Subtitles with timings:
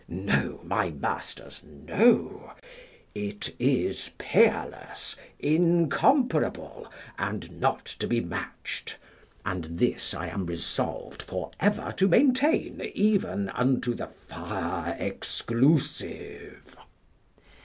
[0.07, 2.53] No, my masters, no;
[3.13, 8.97] it is peerless, incomparable, and not to be matched;
[9.45, 16.75] and this am I resolved for ever to maintain even unto the fire exclusive.